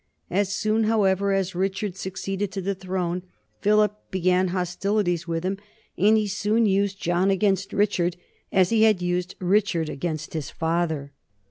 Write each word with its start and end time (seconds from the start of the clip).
As 0.31 0.51
soon, 0.51 0.85
however, 0.85 1.31
as 1.31 1.53
Richard 1.53 1.95
succeeded 1.95 2.51
to 2.53 2.61
the 2.61 2.73
throne, 2.73 3.21
Philip 3.59 3.99
began 4.09 4.47
hostilities 4.47 5.27
with 5.27 5.43
him, 5.43 5.59
and 5.95 6.17
he 6.17 6.25
soon 6.27 6.65
used 6.65 6.99
John 6.99 7.29
against' 7.29 7.71
Richard 7.71 8.17
as 8.51 8.71
he 8.71 8.81
had 8.81 9.03
used 9.03 9.35
Rich 9.39 9.75
ard 9.75 9.89
against 9.89 10.33
his 10.33 10.49
father. 10.49 11.11